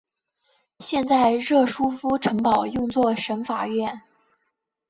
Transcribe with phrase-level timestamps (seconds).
[0.79, 4.01] 现在热舒夫城堡用作省法院。